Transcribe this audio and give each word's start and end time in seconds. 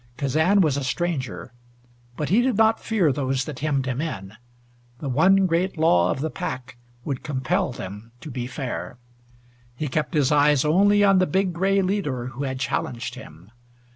Kazan 0.17 0.61
was 0.61 0.77
a 0.77 0.83
stranger, 0.83 1.53
but 2.17 2.29
he 2.29 2.41
did 2.41 2.57
not 2.57 2.79
fear 2.79 3.11
those 3.11 3.45
that 3.45 3.59
hemmed 3.59 3.85
him 3.85 4.01
in. 4.01 4.33
The 4.97 5.09
one 5.09 5.45
great 5.45 5.77
law 5.77 6.09
of 6.09 6.21
the 6.21 6.31
pack 6.31 6.75
would 7.05 7.21
compel 7.21 7.71
them 7.71 8.11
to 8.21 8.31
be 8.31 8.47
fair. 8.47 8.97
He 9.75 9.87
kept 9.87 10.15
his 10.15 10.31
eyes 10.31 10.65
only 10.65 11.03
on 11.03 11.19
the 11.19 11.27
big 11.27 11.53
gray 11.53 11.83
leader 11.83 12.25
who 12.29 12.45
had 12.45 12.59
challenged 12.59 13.13
him. 13.13 13.51